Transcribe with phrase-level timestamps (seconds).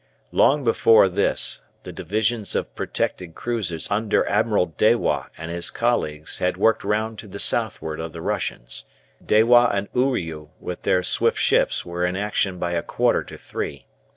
[0.31, 6.57] Long before this the divisions of protected cruisers under Admiral Dewa and his colleagues had
[6.57, 8.85] worked round to the southward of the Russians.
[9.23, 13.85] Dewa and Uriu, with their swift ships, were in action by a quarter to three.